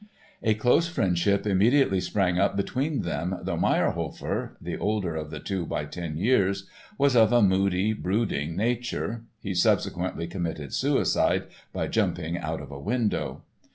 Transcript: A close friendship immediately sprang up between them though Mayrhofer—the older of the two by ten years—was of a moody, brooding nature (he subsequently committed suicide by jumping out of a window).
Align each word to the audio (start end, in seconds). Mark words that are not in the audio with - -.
A 0.41 0.55
close 0.55 0.87
friendship 0.87 1.45
immediately 1.45 2.01
sprang 2.01 2.39
up 2.39 2.57
between 2.57 3.03
them 3.03 3.37
though 3.43 3.55
Mayrhofer—the 3.55 4.77
older 4.77 5.15
of 5.15 5.29
the 5.29 5.39
two 5.39 5.63
by 5.67 5.85
ten 5.85 6.17
years—was 6.17 7.15
of 7.15 7.31
a 7.31 7.43
moody, 7.43 7.93
brooding 7.93 8.55
nature 8.55 9.25
(he 9.43 9.53
subsequently 9.53 10.25
committed 10.25 10.73
suicide 10.73 11.43
by 11.71 11.85
jumping 11.85 12.35
out 12.35 12.61
of 12.61 12.71
a 12.71 12.79
window). 12.79 13.43